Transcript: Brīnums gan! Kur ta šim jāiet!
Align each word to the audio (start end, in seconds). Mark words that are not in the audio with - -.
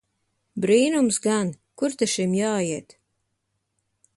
Brīnums 0.63 1.19
gan! 1.25 1.51
Kur 1.81 1.97
ta 1.99 2.07
šim 2.15 2.33
jāiet! 2.39 2.97